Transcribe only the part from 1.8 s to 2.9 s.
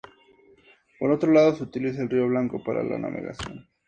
el río Blanco para